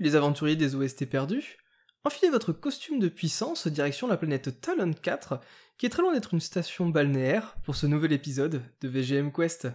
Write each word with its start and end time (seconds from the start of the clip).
les 0.00 0.16
aventuriers 0.16 0.56
des 0.56 0.74
OST 0.74 1.06
perdus 1.06 1.58
Enfilez 2.04 2.30
votre 2.30 2.52
costume 2.52 3.00
de 3.00 3.08
puissance 3.08 3.66
direction 3.66 4.06
la 4.06 4.16
planète 4.16 4.60
Talon 4.60 4.92
4, 4.92 5.40
qui 5.76 5.86
est 5.86 5.90
très 5.90 6.02
loin 6.02 6.14
d'être 6.14 6.32
une 6.32 6.40
station 6.40 6.88
balnéaire, 6.88 7.56
pour 7.64 7.76
ce 7.76 7.86
nouvel 7.86 8.12
épisode 8.12 8.62
de 8.80 8.88
VGM 8.88 9.32
Quest. 9.32 9.68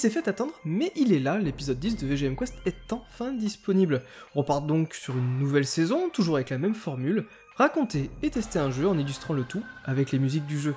S'est 0.00 0.10
fait 0.10 0.28
attendre, 0.28 0.54
mais 0.64 0.92
il 0.96 1.12
est 1.12 1.18
là, 1.18 1.38
l'épisode 1.38 1.78
10 1.78 1.98
de 1.98 2.06
VGM 2.06 2.34
Quest 2.34 2.54
est 2.64 2.90
enfin 2.90 3.32
disponible. 3.32 4.02
On 4.34 4.40
repart 4.40 4.66
donc 4.66 4.94
sur 4.94 5.14
une 5.14 5.38
nouvelle 5.38 5.66
saison, 5.66 6.08
toujours 6.08 6.36
avec 6.36 6.48
la 6.48 6.56
même 6.56 6.74
formule, 6.74 7.26
raconter 7.56 8.10
et 8.22 8.30
tester 8.30 8.58
un 8.58 8.70
jeu 8.70 8.88
en 8.88 8.96
illustrant 8.96 9.34
le 9.34 9.44
tout 9.44 9.62
avec 9.84 10.10
les 10.10 10.18
musiques 10.18 10.46
du 10.46 10.58
jeu. 10.58 10.74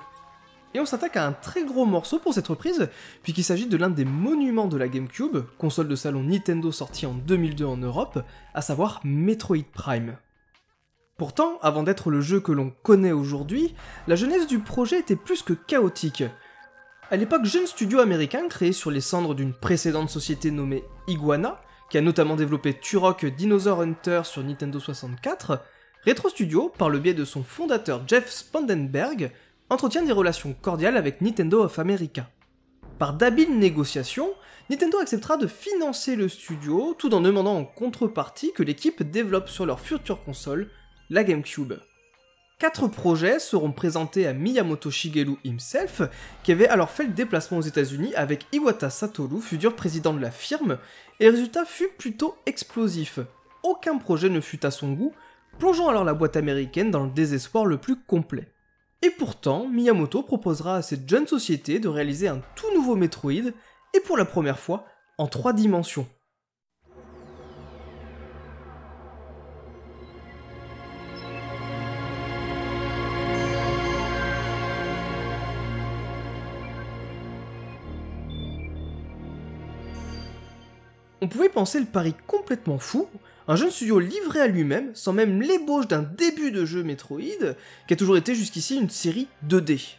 Et 0.73 0.81
on 0.81 0.85
s'attaque 0.85 1.15
à 1.15 1.25
un 1.25 1.31
très 1.31 1.63
gros 1.63 1.85
morceau 1.85 2.19
pour 2.19 2.33
cette 2.33 2.47
reprise, 2.47 2.89
puisqu'il 3.21 3.45
s'agit 3.45 3.67
de 3.67 3.77
l'un 3.77 3.89
des 3.89 4.03
monuments 4.03 4.67
de 4.67 4.75
la 4.75 4.89
GameCube, 4.89 5.37
console 5.57 5.87
de 5.87 5.95
salon 5.95 6.23
Nintendo 6.23 6.69
sortie 6.73 7.05
en 7.05 7.13
2002 7.13 7.63
en 7.63 7.77
Europe, 7.77 8.25
à 8.53 8.61
savoir 8.61 8.99
Metroid 9.05 9.63
Prime. 9.71 10.17
Pourtant, 11.17 11.59
avant 11.61 11.83
d'être 11.83 12.09
le 12.09 12.19
jeu 12.19 12.41
que 12.41 12.51
l'on 12.51 12.73
connaît 12.83 13.13
aujourd'hui, 13.13 13.73
la 14.07 14.15
genèse 14.15 14.47
du 14.47 14.59
projet 14.59 14.99
était 14.99 15.15
plus 15.15 15.43
que 15.43 15.53
chaotique. 15.53 16.25
À 17.13 17.15
l'époque, 17.15 17.45
jeune 17.45 17.67
studio 17.67 17.99
américain 17.99 18.47
créé 18.47 18.71
sur 18.71 18.89
les 18.89 18.99
cendres 18.99 19.35
d'une 19.35 19.53
précédente 19.53 20.09
société 20.09 20.49
nommée 20.49 20.83
Iguana, 21.07 21.61
qui 21.91 21.99
a 21.99 22.01
notamment 22.01 22.35
développé 22.35 22.73
Turok 22.73 23.27
Dinosaur 23.27 23.81
Hunter 23.81 24.21
sur 24.23 24.43
Nintendo 24.43 24.79
64, 24.79 25.61
Retro 26.07 26.29
Studio, 26.29 26.73
par 26.75 26.89
le 26.89 26.97
biais 26.97 27.13
de 27.13 27.23
son 27.23 27.43
fondateur 27.43 28.01
Jeff 28.07 28.31
Spandenberg, 28.31 29.29
entretient 29.69 30.01
des 30.01 30.11
relations 30.11 30.55
cordiales 30.59 30.97
avec 30.97 31.21
Nintendo 31.21 31.61
of 31.61 31.77
America. 31.77 32.31
Par 32.97 33.13
d'habiles 33.13 33.59
négociations, 33.59 34.31
Nintendo 34.71 34.97
acceptera 34.97 35.37
de 35.37 35.45
financer 35.45 36.15
le 36.15 36.27
studio 36.27 36.95
tout 36.97 37.13
en 37.13 37.21
demandant 37.21 37.57
en 37.57 37.63
contrepartie 37.63 38.53
que 38.53 38.63
l'équipe 38.63 39.03
développe 39.03 39.49
sur 39.49 39.67
leur 39.67 39.81
future 39.81 40.23
console, 40.23 40.71
la 41.11 41.23
GameCube. 41.23 41.73
Quatre 42.59 42.87
projets 42.87 43.39
seront 43.39 43.71
présentés 43.71 44.25
à 44.25 44.33
Miyamoto 44.33 44.89
Shigeru 44.89 45.37
himself, 45.43 46.01
qui 46.43 46.51
avait 46.51 46.67
alors 46.67 46.89
fait 46.89 47.03
le 47.03 47.11
déplacement 47.11 47.57
aux 47.57 47.61
États-Unis 47.61 48.15
avec 48.15 48.45
Iwata 48.53 48.89
Satoru, 48.89 49.41
futur 49.41 49.75
président 49.75 50.13
de 50.13 50.21
la 50.21 50.31
firme, 50.31 50.77
et 51.19 51.25
le 51.25 51.31
résultat 51.31 51.65
fut 51.65 51.89
plutôt 51.97 52.35
explosif. 52.45 53.19
Aucun 53.63 53.97
projet 53.97 54.29
ne 54.29 54.39
fut 54.39 54.65
à 54.65 54.71
son 54.71 54.93
goût, 54.93 55.13
plongeant 55.59 55.89
alors 55.89 56.05
la 56.05 56.13
boîte 56.13 56.37
américaine 56.37 56.91
dans 56.91 57.03
le 57.03 57.11
désespoir 57.11 57.65
le 57.65 57.77
plus 57.77 57.99
complet. 57.99 58.47
Et 59.01 59.09
pourtant, 59.09 59.67
Miyamoto 59.67 60.23
proposera 60.23 60.77
à 60.77 60.81
cette 60.81 61.09
jeune 61.09 61.27
société 61.27 61.79
de 61.79 61.89
réaliser 61.89 62.29
un 62.29 62.41
tout 62.55 62.73
nouveau 62.73 62.95
Metroid, 62.95 63.51
et 63.93 63.99
pour 63.99 64.15
la 64.15 64.25
première 64.25 64.59
fois, 64.59 64.85
en 65.17 65.27
trois 65.27 65.51
dimensions. 65.51 66.07
On 81.23 81.29
pouvait 81.29 81.47
penser 81.47 81.79
le 81.79 81.85
pari 81.85 82.13
complètement 82.27 82.79
fou, 82.79 83.07
un 83.47 83.55
jeune 83.55 83.71
studio 83.71 83.97
livré 83.97 84.41
à 84.41 84.47
lui-même, 84.47 84.93
sans 84.93 85.13
même 85.13 85.41
l'ébauche 85.41 85.87
d'un 85.87 86.01
début 86.01 86.51
de 86.51 86.65
jeu 86.65 86.83
Metroid, 86.83 87.55
qui 87.87 87.93
a 87.93 87.95
toujours 87.95 88.17
été 88.17 88.35
jusqu'ici 88.35 88.75
une 88.75 88.89
série 88.89 89.29
2D. 89.47 89.95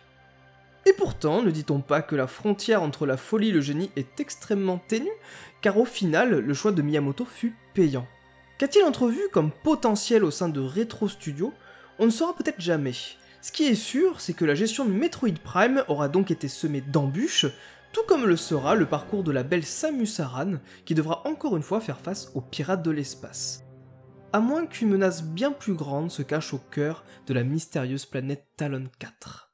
Et 0.85 0.93
pourtant, 0.93 1.41
ne 1.41 1.51
dit-on 1.51 1.81
pas 1.81 2.03
que 2.03 2.15
la 2.15 2.27
frontière 2.27 2.83
entre 2.83 3.07
la 3.07 3.17
folie 3.17 3.49
et 3.49 3.53
le 3.53 3.63
génie 3.63 3.91
est 3.97 4.21
extrêmement 4.21 4.77
ténue, 4.77 5.09
car 5.63 5.79
au 5.79 5.87
final, 5.87 6.41
le 6.41 6.53
choix 6.53 6.73
de 6.73 6.83
Miyamoto 6.83 7.25
fut 7.25 7.57
payant. 7.73 8.07
Qu'a-t-il 8.59 8.85
entrevu 8.85 9.21
comme 9.33 9.51
potentiel 9.51 10.25
au 10.25 10.31
sein 10.31 10.51
de 10.51 10.61
Retro 10.61 11.09
Studio? 11.09 11.55
On 11.99 12.05
ne 12.05 12.11
saura 12.11 12.37
peut-être 12.37 12.61
jamais. 12.61 12.93
Ce 13.41 13.51
qui 13.51 13.65
est 13.65 13.75
sûr, 13.75 14.21
c'est 14.21 14.35
que 14.35 14.45
la 14.45 14.55
gestion 14.55 14.85
de 14.85 14.93
Metroid 14.93 15.39
Prime 15.43 15.85
aura 15.89 16.09
donc 16.09 16.31
été 16.31 16.49
semée 16.49 16.83
d'embûches, 16.83 17.47
tout 17.95 18.03
comme 18.09 18.27
le 18.27 18.37
sera 18.37 18.75
le 18.75 18.87
parcours 18.87 19.23
de 19.23 19.31
la 19.31 19.45
belle 19.45 19.65
Samus 19.65 20.19
Aran, 20.19 20.55
qui 20.85 20.97
devra 20.97 21.23
encore 21.29 21.57
une 21.57 21.63
fois 21.63 21.81
faire 21.81 22.01
face 22.01 22.33
aux 22.35 22.41
pirates 22.41 22.85
de 22.85 22.91
l'espace. 22.91 23.63
À 24.33 24.41
moins 24.41 24.67
qu'une 24.67 24.89
menace 24.89 25.23
bien 25.23 25.53
plus 25.53 25.75
grande 25.75 26.11
se 26.11 26.23
cache 26.23 26.53
au 26.53 26.59
cœur 26.59 27.05
de 27.29 27.35
la 27.35 27.45
mystérieuse 27.45 28.05
planète 28.05 28.49
Talon 28.57 28.89
4. 28.99 29.54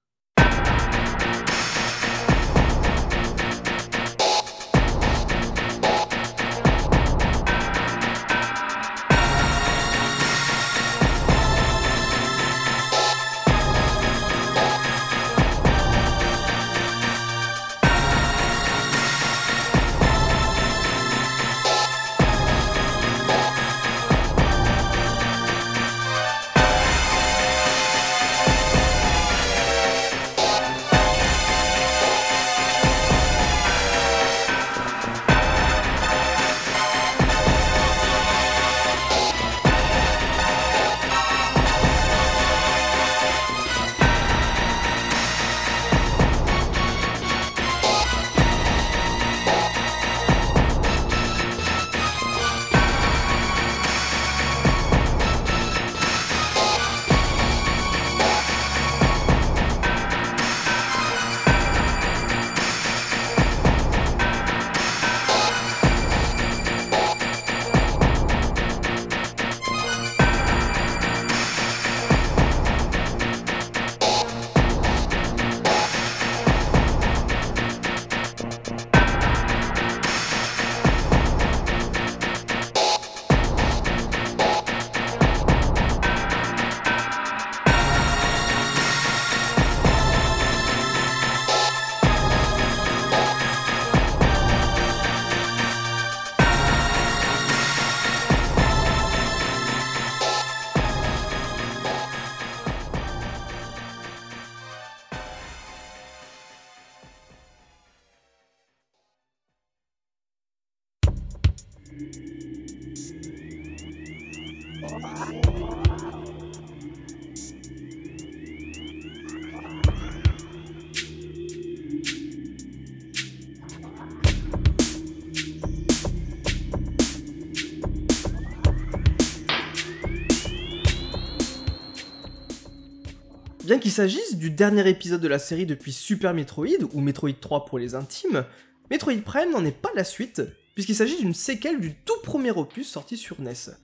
Qu'il 133.81 133.91
s'agisse 133.91 134.37
du 134.37 134.51
dernier 134.51 134.89
épisode 134.89 135.21
de 135.21 135.29
la 135.29 135.39
série 135.39 135.67
depuis 135.67 135.93
Super 135.93 136.35
Metroid, 136.35 136.85
ou 136.93 137.01
Metroid 137.01 137.33
3 137.41 137.65
pour 137.65 137.79
les 137.79 137.95
intimes, 137.95 138.45
Metroid 138.91 139.23
Prime 139.25 139.51
n'en 139.51 139.65
est 139.65 139.73
pas 139.73 139.91
la 139.95 140.05
suite, 140.05 140.43
puisqu'il 140.75 140.95
s'agit 140.95 141.17
d'une 141.17 141.35
séquelle 141.35 141.81
du 141.81 141.95
tout 141.95 142.21
premier 142.23 142.51
opus 142.51 142.89
sorti 142.89 143.17
sur 143.17 143.41
NES. 143.41 143.75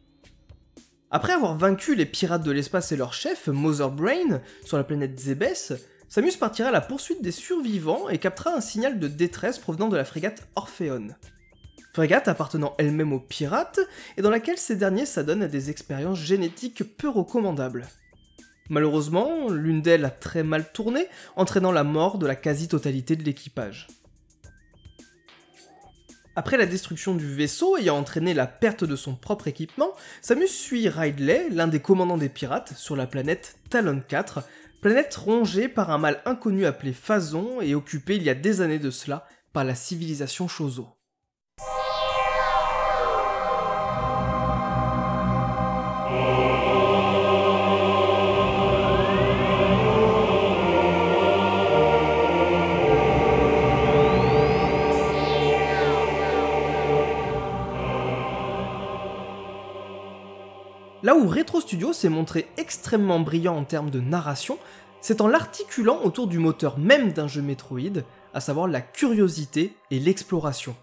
Après 1.10 1.32
avoir 1.32 1.56
vaincu 1.56 1.94
les 1.94 2.06
pirates 2.06 2.42
de 2.42 2.50
l'espace 2.52 2.92
et 2.92 2.96
leur 2.96 3.12
chef, 3.12 3.48
Mother 3.48 3.90
Brain, 3.90 4.40
sur 4.64 4.76
la 4.76 4.84
planète 4.84 5.18
Zebes, 5.18 5.78
Samus 6.08 6.36
partira 6.36 6.68
à 6.68 6.72
la 6.72 6.80
poursuite 6.80 7.22
des 7.22 7.32
survivants 7.32 8.08
et 8.08 8.18
captera 8.18 8.54
un 8.54 8.60
signal 8.60 8.98
de 8.98 9.08
détresse 9.08 9.58
provenant 9.58 9.88
de 9.88 9.96
la 9.96 10.04
frégate 10.04 10.46
Orphéon. 10.54 11.08
Frégate 11.94 12.28
appartenant 12.28 12.74
elle-même 12.78 13.12
aux 13.12 13.20
pirates, 13.20 13.80
et 14.16 14.22
dans 14.22 14.30
laquelle 14.30 14.58
ces 14.58 14.76
derniers 14.76 15.06
s'adonnent 15.06 15.42
à 15.42 15.48
des 15.48 15.70
expériences 15.70 16.18
génétiques 16.18 16.96
peu 16.96 17.08
recommandables. 17.08 17.86
Malheureusement, 18.68 19.48
l'une 19.48 19.82
d'elles 19.82 20.04
a 20.04 20.10
très 20.10 20.42
mal 20.42 20.70
tourné, 20.72 21.06
entraînant 21.36 21.72
la 21.72 21.84
mort 21.84 22.18
de 22.18 22.26
la 22.26 22.34
quasi-totalité 22.34 23.16
de 23.16 23.22
l'équipage. 23.22 23.86
Après 26.38 26.58
la 26.58 26.66
destruction 26.66 27.14
du 27.14 27.26
vaisseau 27.34 27.78
ayant 27.78 27.96
entraîné 27.96 28.34
la 28.34 28.46
perte 28.46 28.84
de 28.84 28.94
son 28.94 29.14
propre 29.14 29.48
équipement, 29.48 29.92
Samus 30.20 30.48
suit 30.48 30.88
Ridley, 30.88 31.48
l'un 31.50 31.66
des 31.66 31.80
commandants 31.80 32.18
des 32.18 32.28
pirates, 32.28 32.74
sur 32.76 32.94
la 32.94 33.06
planète 33.06 33.56
Talon 33.70 34.02
4, 34.06 34.44
planète 34.82 35.14
rongée 35.14 35.68
par 35.68 35.90
un 35.90 35.98
mal 35.98 36.20
inconnu 36.26 36.66
appelé 36.66 36.92
Phazon 36.92 37.62
et 37.62 37.74
occupée 37.74 38.16
il 38.16 38.22
y 38.22 38.30
a 38.30 38.34
des 38.34 38.60
années 38.60 38.78
de 38.78 38.90
cela 38.90 39.26
par 39.54 39.64
la 39.64 39.74
civilisation 39.74 40.46
Chozo. 40.46 40.95
Studio 61.66 61.92
s'est 61.92 62.08
montré 62.08 62.46
extrêmement 62.58 63.18
brillant 63.18 63.56
en 63.56 63.64
termes 63.64 63.90
de 63.90 63.98
narration, 63.98 64.56
c'est 65.00 65.20
en 65.20 65.26
l'articulant 65.26 66.00
autour 66.04 66.28
du 66.28 66.38
moteur 66.38 66.78
même 66.78 67.10
d'un 67.10 67.26
jeu 67.26 67.42
Metroid, 67.42 68.04
à 68.34 68.40
savoir 68.40 68.68
la 68.68 68.80
curiosité 68.80 69.76
et 69.90 69.98
l'exploration. 69.98 70.76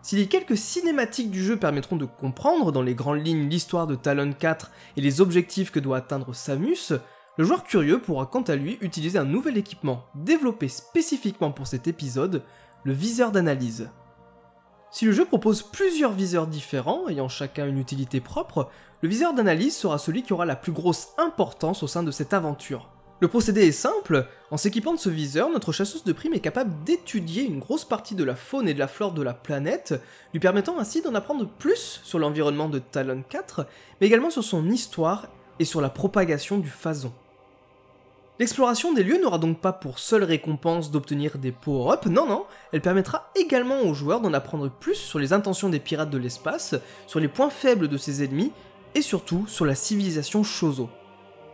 Si 0.00 0.16
les 0.16 0.26
quelques 0.26 0.56
cinématiques 0.56 1.30
du 1.30 1.44
jeu 1.44 1.58
permettront 1.58 1.96
de 1.96 2.06
comprendre 2.06 2.72
dans 2.72 2.80
les 2.80 2.94
grandes 2.94 3.26
lignes 3.26 3.50
l'histoire 3.50 3.86
de 3.86 3.96
Talon 3.96 4.32
4 4.32 4.70
et 4.96 5.02
les 5.02 5.20
objectifs 5.20 5.70
que 5.70 5.78
doit 5.78 5.98
atteindre 5.98 6.34
Samus, 6.34 6.94
le 7.36 7.44
joueur 7.44 7.62
curieux 7.62 8.00
pourra 8.00 8.24
quant 8.24 8.44
à 8.44 8.56
lui 8.56 8.78
utiliser 8.80 9.18
un 9.18 9.26
nouvel 9.26 9.58
équipement 9.58 10.06
développé 10.14 10.68
spécifiquement 10.68 11.52
pour 11.52 11.66
cet 11.66 11.86
épisode, 11.86 12.42
le 12.84 12.94
viseur 12.94 13.30
d'analyse. 13.30 13.90
Si 14.94 15.06
le 15.06 15.10
jeu 15.10 15.24
propose 15.24 15.64
plusieurs 15.64 16.12
viseurs 16.12 16.46
différents, 16.46 17.08
ayant 17.08 17.28
chacun 17.28 17.66
une 17.66 17.80
utilité 17.80 18.20
propre, 18.20 18.70
le 19.02 19.08
viseur 19.08 19.34
d'analyse 19.34 19.76
sera 19.76 19.98
celui 19.98 20.22
qui 20.22 20.32
aura 20.32 20.46
la 20.46 20.54
plus 20.54 20.70
grosse 20.70 21.08
importance 21.18 21.82
au 21.82 21.88
sein 21.88 22.04
de 22.04 22.12
cette 22.12 22.32
aventure. 22.32 22.88
Le 23.18 23.26
procédé 23.26 23.62
est 23.62 23.72
simple, 23.72 24.28
en 24.52 24.56
s'équipant 24.56 24.94
de 24.94 25.00
ce 25.00 25.08
viseur, 25.08 25.50
notre 25.50 25.72
chasseuse 25.72 26.04
de 26.04 26.12
primes 26.12 26.34
est 26.34 26.38
capable 26.38 26.84
d'étudier 26.84 27.42
une 27.42 27.58
grosse 27.58 27.84
partie 27.84 28.14
de 28.14 28.22
la 28.22 28.36
faune 28.36 28.68
et 28.68 28.74
de 28.74 28.78
la 28.78 28.86
flore 28.86 29.10
de 29.10 29.22
la 29.22 29.34
planète, 29.34 30.00
lui 30.32 30.38
permettant 30.38 30.78
ainsi 30.78 31.02
d'en 31.02 31.16
apprendre 31.16 31.48
plus 31.48 32.00
sur 32.04 32.20
l'environnement 32.20 32.68
de 32.68 32.78
Talon 32.78 33.24
4, 33.28 33.66
mais 34.00 34.06
également 34.06 34.30
sur 34.30 34.44
son 34.44 34.70
histoire 34.70 35.26
et 35.58 35.64
sur 35.64 35.80
la 35.80 35.90
propagation 35.90 36.56
du 36.56 36.70
phason. 36.70 37.12
L'exploration 38.40 38.92
des 38.92 39.04
lieux 39.04 39.22
n'aura 39.22 39.38
donc 39.38 39.60
pas 39.60 39.72
pour 39.72 40.00
seule 40.00 40.24
récompense 40.24 40.90
d'obtenir 40.90 41.38
des 41.38 41.52
power-ups, 41.52 42.06
non 42.06 42.26
non, 42.26 42.46
elle 42.72 42.80
permettra 42.80 43.30
également 43.36 43.82
aux 43.82 43.94
joueurs 43.94 44.20
d'en 44.20 44.32
apprendre 44.32 44.68
plus 44.68 44.96
sur 44.96 45.20
les 45.20 45.32
intentions 45.32 45.68
des 45.68 45.78
pirates 45.78 46.10
de 46.10 46.18
l'espace, 46.18 46.74
sur 47.06 47.20
les 47.20 47.28
points 47.28 47.50
faibles 47.50 47.86
de 47.86 47.96
ses 47.96 48.24
ennemis, 48.24 48.50
et 48.96 49.02
surtout 49.02 49.46
sur 49.46 49.64
la 49.64 49.76
civilisation 49.76 50.42
Chozo. 50.42 50.90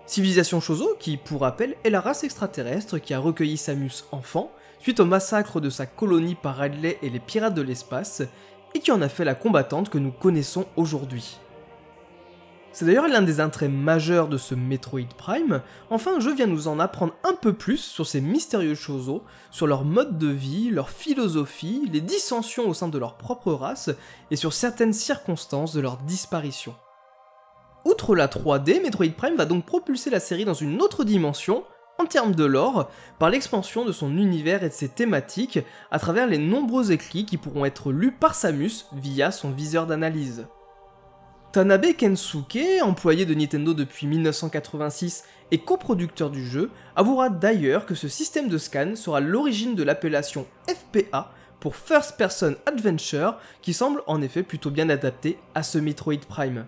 Civilisation 0.06 0.58
Chozo 0.58 0.96
qui, 0.98 1.18
pour 1.18 1.42
rappel, 1.42 1.76
est 1.84 1.90
la 1.90 2.00
race 2.00 2.24
extraterrestre 2.24 2.96
qui 2.96 3.12
a 3.12 3.18
recueilli 3.18 3.58
Samus 3.58 4.04
enfant, 4.10 4.50
suite 4.78 5.00
au 5.00 5.04
massacre 5.04 5.60
de 5.60 5.68
sa 5.68 5.84
colonie 5.84 6.34
par 6.34 6.56
Radley 6.56 6.96
et 7.02 7.10
les 7.10 7.20
pirates 7.20 7.54
de 7.54 7.60
l'espace, 7.60 8.22
et 8.74 8.78
qui 8.78 8.90
en 8.90 9.02
a 9.02 9.10
fait 9.10 9.26
la 9.26 9.34
combattante 9.34 9.90
que 9.90 9.98
nous 9.98 10.12
connaissons 10.12 10.64
aujourd'hui. 10.76 11.38
C'est 12.72 12.84
d'ailleurs 12.84 13.08
l'un 13.08 13.22
des 13.22 13.40
intérêts 13.40 13.68
majeurs 13.68 14.28
de 14.28 14.38
ce 14.38 14.54
Metroid 14.54 15.08
Prime, 15.18 15.60
enfin 15.90 16.16
un 16.16 16.20
jeu 16.20 16.32
vient 16.32 16.46
nous 16.46 16.68
en 16.68 16.78
apprendre 16.78 17.14
un 17.24 17.34
peu 17.34 17.52
plus 17.52 17.78
sur 17.78 18.06
ces 18.06 18.20
mystérieux 18.20 18.76
choses, 18.76 19.20
sur 19.50 19.66
leur 19.66 19.84
mode 19.84 20.18
de 20.18 20.28
vie, 20.28 20.70
leur 20.70 20.88
philosophie, 20.88 21.88
les 21.92 22.00
dissensions 22.00 22.68
au 22.68 22.74
sein 22.74 22.86
de 22.86 22.98
leur 22.98 23.16
propre 23.16 23.52
race, 23.52 23.90
et 24.30 24.36
sur 24.36 24.52
certaines 24.52 24.92
circonstances 24.92 25.74
de 25.74 25.80
leur 25.80 25.96
disparition. 25.96 26.76
Outre 27.84 28.14
la 28.14 28.28
3D, 28.28 28.80
Metroid 28.82 29.14
Prime 29.16 29.36
va 29.36 29.46
donc 29.46 29.66
propulser 29.66 30.10
la 30.10 30.20
série 30.20 30.44
dans 30.44 30.54
une 30.54 30.80
autre 30.80 31.02
dimension, 31.02 31.64
en 31.98 32.06
termes 32.06 32.36
de 32.36 32.44
lore, 32.44 32.88
par 33.18 33.30
l'expansion 33.30 33.84
de 33.84 33.92
son 33.92 34.16
univers 34.16 34.62
et 34.62 34.68
de 34.68 34.74
ses 34.74 34.88
thématiques, 34.88 35.58
à 35.90 35.98
travers 35.98 36.28
les 36.28 36.38
nombreux 36.38 36.92
écrits 36.92 37.26
qui 37.26 37.36
pourront 37.36 37.64
être 37.64 37.90
lus 37.90 38.12
par 38.12 38.36
Samus 38.36 38.86
via 38.92 39.32
son 39.32 39.50
viseur 39.50 39.86
d'analyse. 39.86 40.46
Tanabe 41.52 41.96
Kensuke, 41.96 42.80
employé 42.80 43.26
de 43.26 43.34
Nintendo 43.34 43.74
depuis 43.74 44.06
1986 44.06 45.24
et 45.50 45.58
coproducteur 45.58 46.30
du 46.30 46.46
jeu, 46.46 46.70
avouera 46.94 47.28
d'ailleurs 47.28 47.86
que 47.86 47.96
ce 47.96 48.06
système 48.06 48.46
de 48.46 48.56
scan 48.56 48.94
sera 48.94 49.18
l'origine 49.18 49.74
de 49.74 49.82
l'appellation 49.82 50.46
FPA 50.68 51.32
pour 51.58 51.74
First 51.74 52.16
Person 52.16 52.54
Adventure, 52.66 53.36
qui 53.62 53.72
semble 53.72 54.02
en 54.06 54.22
effet 54.22 54.44
plutôt 54.44 54.70
bien 54.70 54.88
adapté 54.90 55.38
à 55.56 55.64
ce 55.64 55.78
Metroid 55.78 56.20
Prime. 56.28 56.66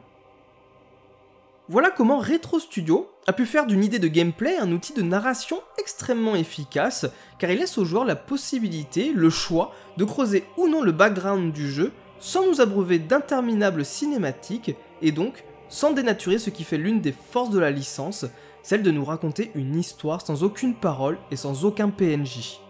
Voilà 1.69 1.91
comment 1.91 2.19
Retro 2.19 2.58
Studio 2.58 3.08
a 3.29 3.32
pu 3.32 3.46
faire 3.46 3.67
d'une 3.67 3.84
idée 3.84 4.01
de 4.01 4.08
gameplay 4.08 4.56
un 4.56 4.72
outil 4.72 4.94
de 4.94 5.03
narration 5.03 5.60
extrêmement 5.79 6.34
efficace, 6.34 7.06
car 7.39 7.53
il 7.53 7.58
laisse 7.60 7.79
aux 7.79 7.84
joueurs 7.84 8.05
la 8.05 8.17
possibilité, 8.17 9.12
le 9.15 9.31
choix, 9.31 9.72
de 9.96 10.05
creuser 10.05 10.43
ou 10.56 10.67
non 10.67 10.82
le 10.82 10.91
background 10.91 11.53
du 11.53 11.70
jeu 11.70 11.93
sans 12.22 12.46
nous 12.46 12.60
abreuver 12.60 13.00
d'interminables 13.00 13.84
cinématiques 13.84 14.76
et 15.02 15.10
donc 15.10 15.44
sans 15.69 15.91
dénaturer 15.91 16.38
ce 16.38 16.50
qui 16.50 16.62
fait 16.62 16.79
l'une 16.79 17.00
des 17.00 17.12
forces 17.12 17.50
de 17.50 17.58
la 17.58 17.72
licence, 17.72 18.26
celle 18.62 18.84
de 18.84 18.93
nous 18.93 19.05
raconter 19.05 19.50
une 19.56 19.74
histoire 19.74 20.24
sans 20.24 20.44
aucune 20.44 20.76
parole 20.76 21.19
et 21.32 21.36
sans 21.36 21.64
aucun 21.64 21.91
PNJ. 21.91 22.60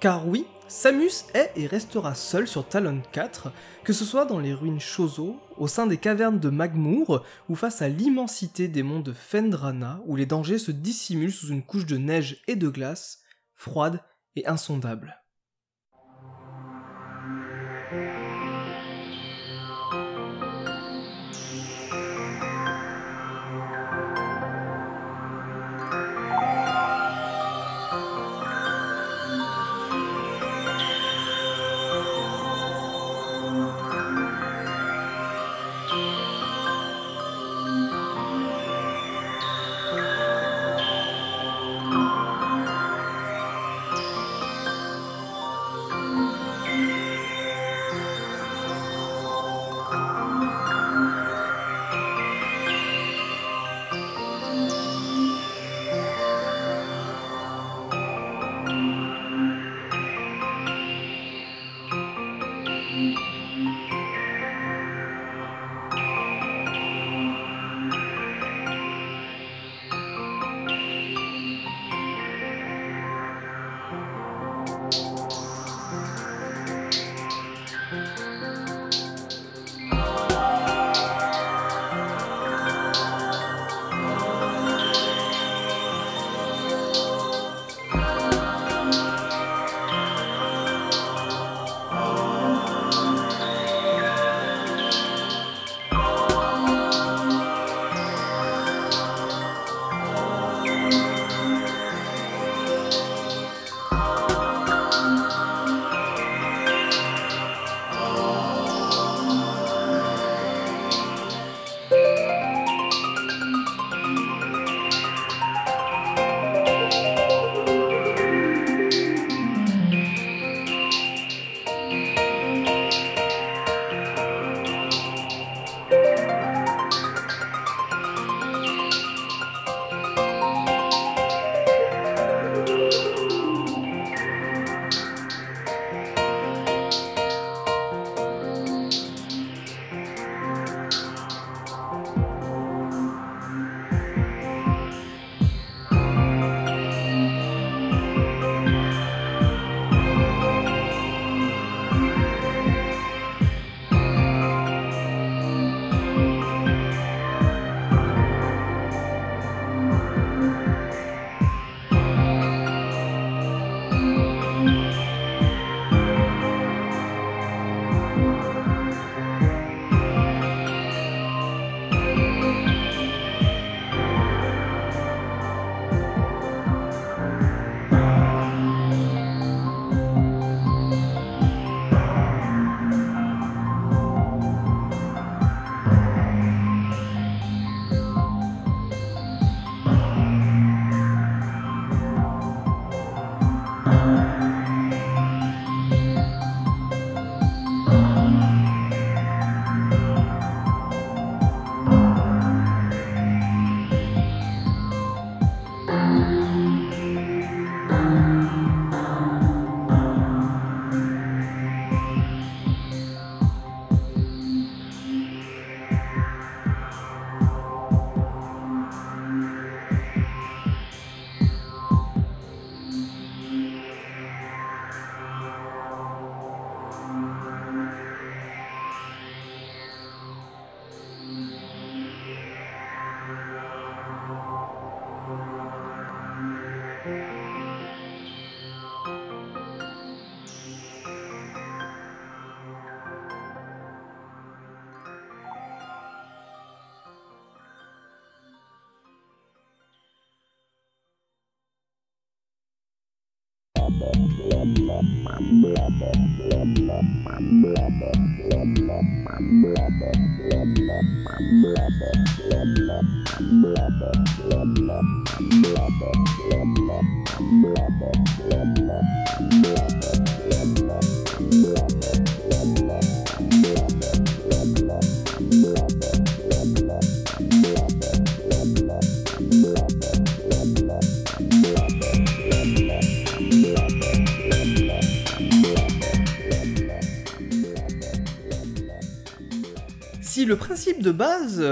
Car 0.00 0.28
oui, 0.28 0.46
Samus 0.68 1.24
est 1.34 1.50
et 1.56 1.66
restera 1.66 2.14
seul 2.14 2.46
sur 2.46 2.68
Talon 2.68 3.02
4, 3.10 3.50
que 3.82 3.92
ce 3.92 4.04
soit 4.04 4.26
dans 4.26 4.38
les 4.38 4.54
ruines 4.54 4.80
Chozo, 4.80 5.40
au 5.56 5.66
sein 5.66 5.88
des 5.88 5.98
cavernes 5.98 6.38
de 6.38 6.48
Magmour, 6.48 7.24
ou 7.48 7.56
face 7.56 7.82
à 7.82 7.88
l'immensité 7.88 8.68
des 8.68 8.84
monts 8.84 9.00
de 9.00 9.12
Fendrana, 9.12 10.00
où 10.06 10.14
les 10.14 10.26
dangers 10.26 10.58
se 10.58 10.70
dissimulent 10.70 11.32
sous 11.32 11.48
une 11.48 11.64
couche 11.64 11.86
de 11.86 11.96
neige 11.96 12.42
et 12.46 12.54
de 12.54 12.68
glace, 12.68 13.22
froide 13.54 14.00
et 14.36 14.46
insondable. 14.46 15.23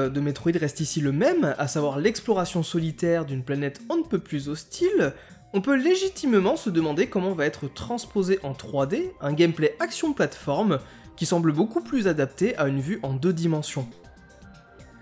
De 0.09 0.21
Metroid 0.21 0.53
reste 0.59 0.81
ici 0.81 1.01
le 1.01 1.13
même, 1.13 1.55
à 1.59 1.69
savoir 1.69 1.99
l'exploration 1.99 2.63
solitaire 2.63 3.25
d'une 3.25 3.43
planète 3.43 3.81
on 3.89 3.97
ne 3.97 4.03
peut 4.03 4.19
plus 4.19 4.49
hostile, 4.49 5.15
on 5.55 5.61
peut 5.61 5.77
légitimement 5.77 6.57
se 6.57 6.71
demander 6.71 7.09
comment 7.09 7.35
va 7.35 7.45
être 7.45 7.69
transposé 7.73 8.39
en 8.43 8.53
3D 8.53 9.11
un 9.21 9.33
gameplay 9.33 9.77
action-plateforme 9.81 10.79
qui 11.17 11.27
semble 11.27 11.53
beaucoup 11.53 11.83
plus 11.83 12.09
adapté 12.09 12.57
à 12.57 12.69
une 12.69 12.81
vue 12.81 13.01
en 13.03 13.13
deux 13.13 13.33
dimensions. 13.33 13.89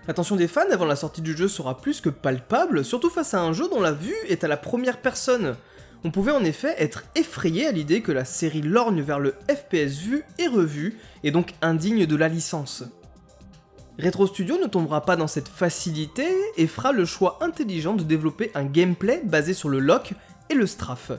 L'attention 0.07 0.35
des 0.35 0.47
fans 0.47 0.69
avant 0.71 0.85
la 0.85 0.95
sortie 0.95 1.21
du 1.21 1.37
jeu 1.37 1.47
sera 1.47 1.77
plus 1.77 2.01
que 2.01 2.09
palpable, 2.09 2.83
surtout 2.83 3.09
face 3.09 3.33
à 3.33 3.41
un 3.41 3.53
jeu 3.53 3.69
dont 3.69 3.79
la 3.79 3.93
vue 3.93 4.15
est 4.27 4.43
à 4.43 4.47
la 4.47 4.57
première 4.57 4.97
personne. 4.97 5.55
On 6.03 6.11
pouvait 6.11 6.31
en 6.31 6.43
effet 6.43 6.75
être 6.79 7.03
effrayé 7.15 7.67
à 7.67 7.71
l'idée 7.71 8.01
que 8.01 8.11
la 8.11 8.25
série 8.25 8.61
lorgne 8.61 9.01
vers 9.01 9.19
le 9.19 9.35
FPS 9.47 9.99
vu 9.99 10.23
et 10.39 10.47
revu, 10.47 10.97
et 11.23 11.31
donc 11.31 11.53
indigne 11.61 12.05
de 12.05 12.15
la 12.15 12.27
licence. 12.27 12.83
Retro 14.03 14.25
Studio 14.25 14.57
ne 14.57 14.65
tombera 14.65 15.05
pas 15.05 15.15
dans 15.15 15.27
cette 15.27 15.47
facilité 15.47 16.25
et 16.57 16.65
fera 16.65 16.91
le 16.91 17.05
choix 17.05 17.37
intelligent 17.41 17.93
de 17.93 18.01
développer 18.01 18.49
un 18.55 18.65
gameplay 18.65 19.21
basé 19.23 19.53
sur 19.53 19.69
le 19.69 19.77
lock 19.77 20.13
et 20.49 20.55
le 20.55 20.65
strafe. 20.65 21.11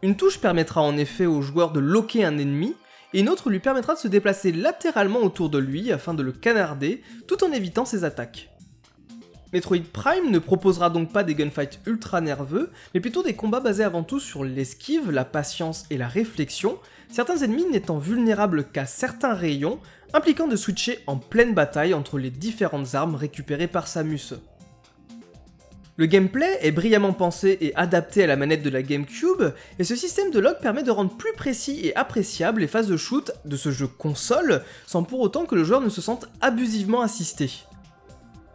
Une 0.00 0.16
touche 0.16 0.38
permettra 0.38 0.80
en 0.80 0.96
effet 0.96 1.26
au 1.26 1.42
joueur 1.42 1.72
de 1.72 1.80
locker 1.80 2.24
un 2.24 2.38
ennemi, 2.38 2.74
et 3.12 3.20
une 3.20 3.28
autre 3.28 3.50
lui 3.50 3.60
permettra 3.60 3.92
de 3.94 3.98
se 3.98 4.08
déplacer 4.08 4.50
latéralement 4.50 5.18
autour 5.18 5.50
de 5.50 5.58
lui 5.58 5.92
afin 5.92 6.14
de 6.14 6.22
le 6.22 6.32
canarder 6.32 7.02
tout 7.28 7.44
en 7.44 7.52
évitant 7.52 7.84
ses 7.84 8.02
attaques. 8.02 8.48
Metroid 9.52 9.82
Prime 9.92 10.30
ne 10.30 10.38
proposera 10.38 10.88
donc 10.88 11.12
pas 11.12 11.24
des 11.24 11.34
gunfights 11.34 11.80
ultra 11.84 12.22
nerveux, 12.22 12.70
mais 12.94 13.00
plutôt 13.00 13.22
des 13.22 13.34
combats 13.34 13.60
basés 13.60 13.84
avant 13.84 14.02
tout 14.02 14.18
sur 14.18 14.44
l'esquive, 14.44 15.10
la 15.10 15.26
patience 15.26 15.84
et 15.90 15.98
la 15.98 16.08
réflexion, 16.08 16.78
certains 17.10 17.36
ennemis 17.36 17.66
n'étant 17.66 17.98
vulnérables 17.98 18.64
qu'à 18.64 18.86
certains 18.86 19.34
rayons, 19.34 19.78
impliquant 20.14 20.48
de 20.48 20.56
switcher 20.56 20.98
en 21.06 21.16
pleine 21.16 21.54
bataille 21.54 21.94
entre 21.94 22.18
les 22.18 22.30
différentes 22.30 22.94
armes 22.94 23.14
récupérées 23.14 23.68
par 23.68 23.86
Samus. 23.86 24.34
Le 25.96 26.06
gameplay 26.06 26.58
est 26.62 26.72
brillamment 26.72 27.12
pensé 27.12 27.58
et 27.60 27.74
adapté 27.76 28.24
à 28.24 28.26
la 28.26 28.36
manette 28.36 28.62
de 28.62 28.70
la 28.70 28.82
GameCube, 28.82 29.52
et 29.78 29.84
ce 29.84 29.94
système 29.94 30.30
de 30.30 30.40
log 30.40 30.58
permet 30.60 30.82
de 30.82 30.90
rendre 30.90 31.14
plus 31.14 31.34
précis 31.34 31.80
et 31.84 31.94
appréciable 31.94 32.62
les 32.62 32.66
phases 32.66 32.88
de 32.88 32.96
shoot 32.96 33.30
de 33.44 33.56
ce 33.56 33.70
jeu 33.70 33.86
console, 33.86 34.62
sans 34.86 35.02
pour 35.02 35.20
autant 35.20 35.44
que 35.44 35.54
le 35.54 35.64
joueur 35.64 35.82
ne 35.82 35.90
se 35.90 36.00
sente 36.00 36.28
abusivement 36.40 37.02
assisté. 37.02 37.50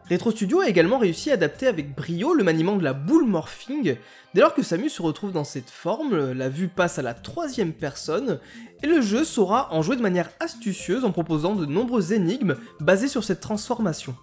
Retro 0.09 0.31
Studio 0.31 0.61
a 0.61 0.69
également 0.69 0.99
réussi 0.99 1.31
à 1.31 1.33
adapter 1.33 1.67
avec 1.67 1.93
brio 1.93 2.33
le 2.33 2.45
maniement 2.45 2.77
de 2.77 2.83
la 2.83 2.93
boule 2.93 3.25
morphing, 3.25 3.97
dès 4.33 4.41
lors 4.41 4.53
que 4.53 4.63
Samus 4.63 4.89
se 4.89 5.01
retrouve 5.01 5.33
dans 5.33 5.43
cette 5.43 5.69
forme, 5.69 6.31
la 6.31 6.47
vue 6.47 6.69
passe 6.69 6.97
à 6.97 7.01
la 7.01 7.13
troisième 7.13 7.73
personne, 7.73 8.39
et 8.81 8.87
le 8.87 9.01
jeu 9.01 9.25
saura 9.25 9.73
en 9.73 9.81
jouer 9.81 9.97
de 9.97 10.01
manière 10.01 10.29
astucieuse 10.39 11.03
en 11.03 11.11
proposant 11.11 11.55
de 11.55 11.65
nombreuses 11.65 12.13
énigmes 12.13 12.55
basées 12.79 13.09
sur 13.09 13.25
cette 13.25 13.41
transformation. 13.41 14.15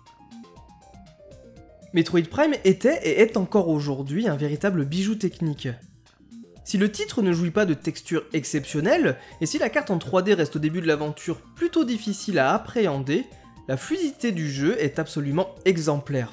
Metroid 1.93 2.23
Prime 2.31 2.55
était 2.65 3.01
et 3.07 3.21
est 3.21 3.37
encore 3.37 3.69
aujourd'hui 3.69 4.27
un 4.27 4.37
véritable 4.37 4.87
bijou 4.87 5.17
technique. 5.17 5.69
Si 6.65 6.79
le 6.79 6.91
titre 6.91 7.21
ne 7.21 7.35
jouit 7.35 7.51
pas 7.51 7.67
de 7.67 7.75
texture 7.75 8.25
exceptionnelle, 8.33 9.19
et 9.43 9.47
si 9.47 9.59
la 9.59 9.69
carte 9.69 9.91
en 9.91 9.99
3D 9.99 10.33
reste 10.33 10.57
au 10.57 10.61
début 10.61 10.81
de 10.81 10.87
l'aventure 10.87 11.43
plutôt 11.55 11.85
difficile 11.85 12.39
à 12.39 12.55
appréhender, 12.55 13.27
la 13.69 13.77
fluidité 13.77 14.33
du 14.33 14.51
jeu 14.51 14.77
est 14.79 14.99
absolument 14.99 15.55
exemplaire. 15.65 16.31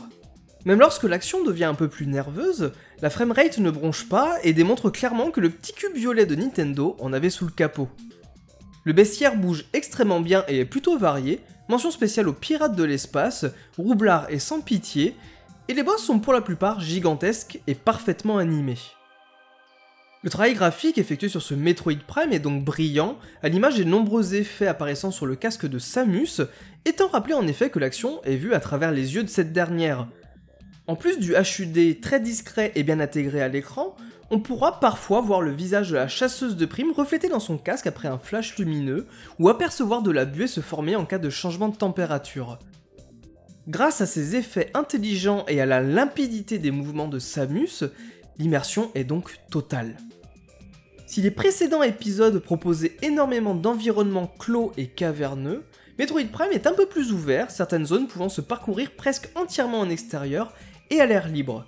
Même 0.66 0.80
lorsque 0.80 1.04
l'action 1.04 1.44
devient 1.44 1.66
un 1.66 1.74
peu 1.74 1.88
plus 1.88 2.06
nerveuse, 2.06 2.72
la 3.02 3.10
framerate 3.10 3.58
ne 3.58 3.72
bronche 3.72 4.08
pas 4.08 4.36
et 4.44 4.54
démontre 4.54 4.90
clairement 4.90 5.32
que 5.32 5.42
le 5.42 5.50
petit 5.50 5.74
cube 5.74 5.96
violet 5.96 6.26
de 6.26 6.36
Nintendo 6.36 6.96
en 7.00 7.14
avait 7.14 7.30
sous 7.32 7.46
le 7.46 7.52
capot. 7.52 7.90
Le 8.84 8.94
bestiaire 8.94 9.36
bouge 9.36 9.66
extrêmement 9.74 10.22
bien 10.22 10.44
et 10.48 10.60
est 10.60 10.66
plutôt 10.66 10.98
varié, 10.98 11.40
mention 11.70 11.90
spéciale 11.90 12.28
aux 12.28 12.34
pirates 12.34 12.76
de 12.76 12.84
l'espace, 12.84 13.46
roublards 13.78 14.30
et 14.30 14.40
sans 14.40 14.62
pitié, 14.62 15.16
et 15.68 15.74
les 15.74 15.84
boss 15.84 16.04
sont 16.04 16.20
pour 16.20 16.34
la 16.34 16.42
plupart 16.42 16.80
gigantesques 16.80 17.60
et 17.66 17.76
parfaitement 17.76 18.38
animés. 18.38 18.80
Le 20.24 20.30
travail 20.30 20.54
graphique 20.54 21.00
effectué 21.00 21.30
sur 21.30 21.42
ce 21.42 21.56
Metroid 21.56 21.96
Prime 22.06 22.32
est 22.32 22.40
donc 22.40 22.64
brillant, 22.64 23.18
à 23.42 23.50
l'image 23.50 23.78
des 23.78 23.86
nombreux 23.86 24.36
effets 24.36 24.68
apparaissant 24.68 25.10
sur 25.10 25.26
le 25.26 25.36
casque 25.36 25.66
de 25.66 25.80
Samus, 25.80 26.42
étant 26.86 27.08
rappelé 27.08 27.34
en 27.34 27.48
effet 27.48 27.72
que 27.72 27.80
l'action 27.80 28.22
est 28.24 28.36
vue 28.36 28.54
à 28.54 28.60
travers 28.60 28.92
les 28.92 29.16
yeux 29.16 29.24
de 29.24 29.30
cette 29.30 29.52
dernière. 29.52 30.08
En 30.86 30.96
plus 30.96 31.18
du 31.18 31.34
HUD 31.34 32.02
très 32.02 32.20
discret 32.20 32.72
et 32.76 32.84
bien 32.84 33.00
intégré 33.00 33.42
à 33.42 33.48
l'écran, 33.48 33.96
on 34.30 34.40
pourra 34.40 34.80
parfois 34.80 35.22
voir 35.22 35.42
le 35.42 35.52
visage 35.52 35.90
de 35.90 35.96
la 35.96 36.08
chasseuse 36.08 36.56
de 36.56 36.68
primes 36.68 36.92
reflété 36.92 37.28
dans 37.28 37.40
son 37.40 37.58
casque 37.58 37.88
après 37.88 38.08
un 38.08 38.20
flash 38.20 38.60
lumineux, 38.60 39.08
ou 39.40 39.50
apercevoir 39.50 40.04
de 40.04 40.12
la 40.12 40.26
buée 40.26 40.46
se 40.46 40.62
former 40.62 40.96
en 40.96 41.06
cas 41.06 41.18
de 41.18 41.32
changement 41.32 41.70
de 41.70 41.78
température. 41.78 42.60
Grâce 43.68 44.02
à 44.02 44.06
ces 44.06 44.36
effets 44.36 44.70
intelligents 44.76 45.46
et 45.48 45.62
à 45.62 45.66
la 45.66 45.82
limpidité 45.82 46.60
des 46.60 46.72
mouvements 46.72 47.08
de 47.08 47.18
Samus, 47.18 47.86
l'immersion 48.38 48.92
est 48.94 49.04
donc 49.04 49.38
totale. 49.50 49.98
Si 51.12 51.22
les 51.22 51.30
précédents 51.30 51.84
épisodes 51.84 52.40
proposaient 52.40 52.96
énormément 53.02 53.54
d'environnements 53.54 54.34
clos 54.40 54.72
et 54.78 54.88
caverneux, 54.88 55.66
Metroid 56.00 56.24
Prime 56.32 56.54
est 56.54 56.68
un 56.68 56.74
peu 56.74 56.86
plus 56.86 57.12
ouvert, 57.12 57.52
certaines 57.52 57.86
zones 57.86 58.08
pouvant 58.08 58.30
se 58.30 58.40
parcourir 58.40 58.92
presque 58.96 59.28
entièrement 59.36 59.82
en 59.82 59.90
extérieur 59.90 60.54
et 60.90 61.02
à 61.02 61.06
l'air 61.06 61.28
libre. 61.28 61.68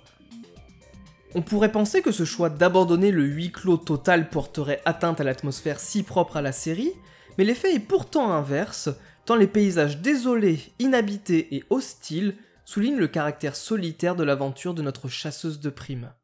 On 1.34 1.42
pourrait 1.42 1.70
penser 1.70 2.00
que 2.00 2.10
ce 2.10 2.24
choix 2.24 2.48
d'abandonner 2.48 3.10
le 3.10 3.22
huis 3.22 3.52
clos 3.52 3.76
total 3.76 4.30
porterait 4.30 4.80
atteinte 4.86 5.20
à 5.20 5.24
l'atmosphère 5.24 5.78
si 5.78 6.04
propre 6.04 6.38
à 6.38 6.42
la 6.42 6.52
série, 6.52 6.92
mais 7.36 7.44
l'effet 7.44 7.74
est 7.74 7.86
pourtant 7.86 8.32
inverse, 8.32 8.88
tant 9.26 9.36
les 9.36 9.46
paysages 9.46 9.98
désolés, 9.98 10.60
inhabités 10.78 11.54
et 11.54 11.64
hostiles 11.68 12.36
soulignent 12.64 12.96
le 12.96 13.08
caractère 13.08 13.56
solitaire 13.56 14.16
de 14.16 14.24
l'aventure 14.24 14.72
de 14.72 14.80
notre 14.80 15.08
chasseuse 15.08 15.60
de 15.60 15.68
primes. 15.68 16.14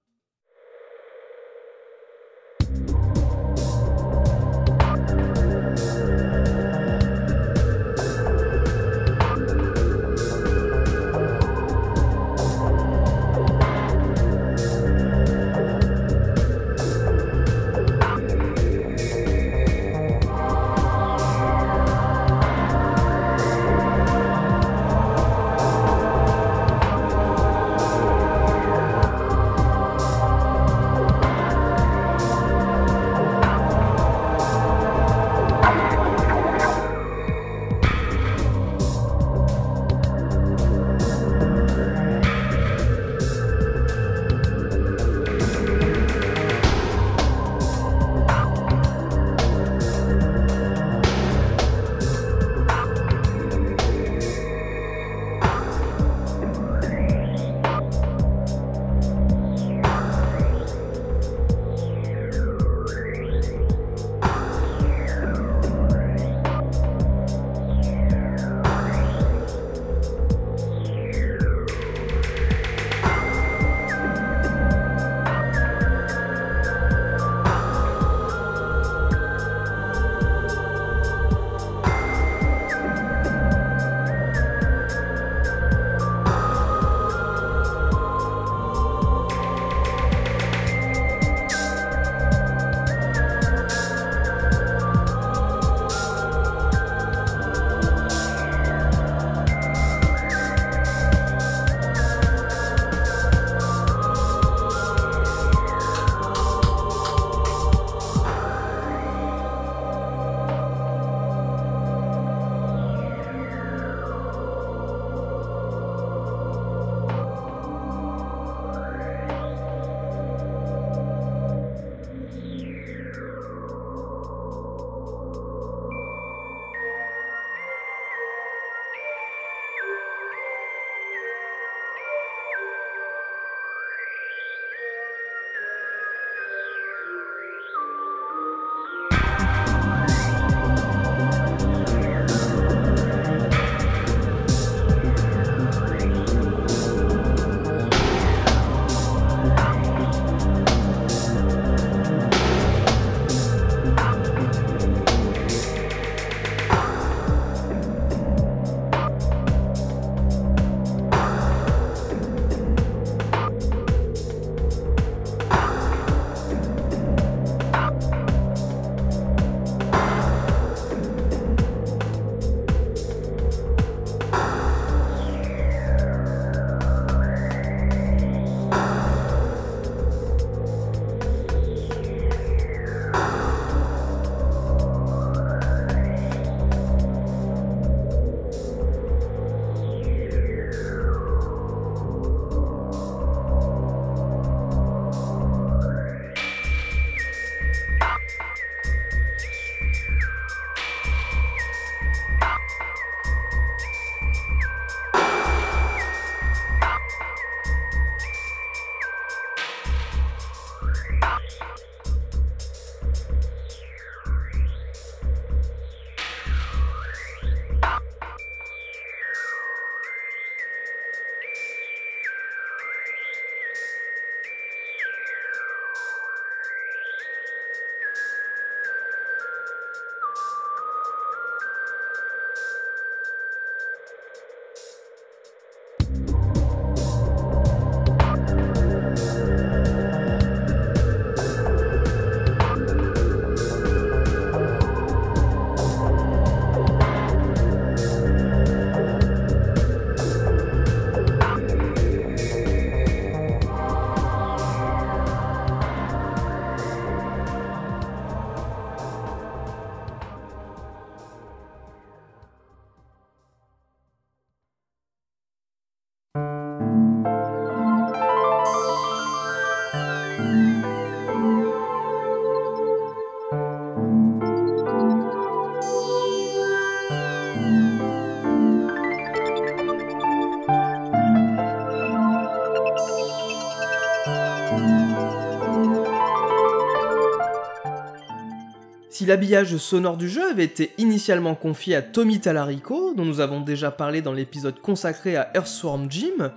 L'habillage 289.31 289.77
sonore 289.77 290.17
du 290.17 290.29
jeu 290.29 290.51
avait 290.51 290.65
été 290.65 290.91
initialement 290.99 291.55
confié 291.55 291.95
à 291.95 292.03
Tommy 292.03 292.41
Talarico, 292.41 293.15
dont 293.15 293.25
nous 293.25 293.39
avons 293.39 293.61
déjà 293.61 293.93
parlé 293.93 294.23
dans 294.23 294.33
l'épisode 294.33 294.81
consacré 294.81 295.37
à 295.37 295.53
Earthworm 295.55 296.11
Jim, 296.11 296.51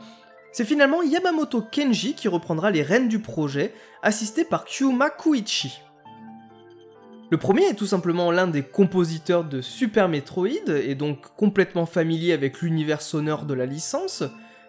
c'est 0.51 0.65
finalement 0.65 1.03
Yamamoto 1.03 1.61
Kenji 1.61 2.15
qui 2.15 2.27
reprendra 2.27 2.71
les 2.71 2.81
rênes 2.81 3.09
du 3.09 3.19
projet, 3.19 3.75
assisté 4.01 4.43
par 4.43 4.65
Kyuma 4.65 5.11
Kuichi. 5.11 5.81
Le 7.29 7.37
premier 7.37 7.65
est 7.65 7.75
tout 7.75 7.85
simplement 7.85 8.31
l'un 8.31 8.47
des 8.47 8.63
compositeurs 8.63 9.43
de 9.43 9.61
Super 9.61 10.09
Metroid, 10.09 10.67
et 10.67 10.95
donc 10.95 11.27
complètement 11.37 11.85
familier 11.85 12.33
avec 12.33 12.63
l'univers 12.63 13.03
sonore 13.03 13.45
de 13.45 13.53
la 13.53 13.67
licence, 13.67 14.23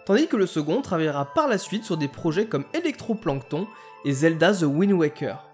tandis 0.05 0.27
que 0.27 0.37
le 0.37 0.45
second 0.45 0.83
travaillera 0.83 1.33
par 1.33 1.49
la 1.49 1.57
suite 1.57 1.85
sur 1.85 1.97
des 1.97 2.09
projets 2.09 2.45
comme 2.45 2.67
Electroplankton 2.75 3.67
et 4.05 4.13
Zelda 4.13 4.53
The 4.53 4.65
Wind 4.65 4.93
Waker. 4.93 5.54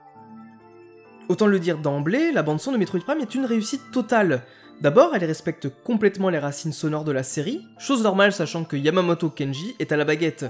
Autant 1.30 1.46
le 1.46 1.60
dire 1.60 1.78
d'emblée, 1.78 2.32
la 2.32 2.42
bande-son 2.42 2.72
de 2.72 2.76
Metroid 2.76 3.04
Prime 3.04 3.20
est 3.20 3.36
une 3.36 3.44
réussite 3.44 3.92
totale. 3.92 4.42
D'abord, 4.80 5.14
elle 5.14 5.24
respecte 5.24 5.68
complètement 5.84 6.28
les 6.28 6.40
racines 6.40 6.72
sonores 6.72 7.04
de 7.04 7.12
la 7.12 7.22
série, 7.22 7.64
chose 7.78 8.02
normale 8.02 8.32
sachant 8.32 8.64
que 8.64 8.76
Yamamoto 8.76 9.30
Kenji 9.30 9.76
est 9.78 9.92
à 9.92 9.96
la 9.96 10.04
baguette. 10.04 10.46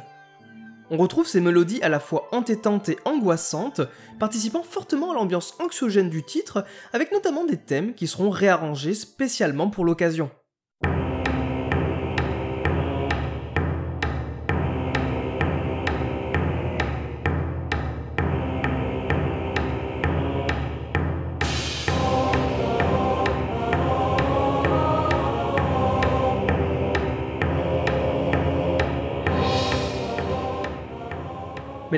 On 0.89 0.97
retrouve 0.97 1.27
ces 1.27 1.43
mélodies 1.43 1.83
à 1.83 1.91
la 1.91 2.01
fois 2.01 2.29
entêtantes 2.33 2.89
et 2.89 2.97
angoissantes, 3.05 3.83
participant 4.19 4.63
fortement 4.63 5.11
à 5.11 5.15
l'ambiance 5.17 5.53
anxiogène 5.61 6.09
du 6.09 6.23
titre, 6.25 6.65
avec 6.95 7.13
notamment 7.13 7.45
des 7.45 7.59
thèmes 7.59 7.93
qui 7.93 8.07
seront 8.07 8.31
réarrangés 8.31 8.95
spécialement 8.95 9.69
pour 9.69 9.85
l'occasion. 9.85 10.31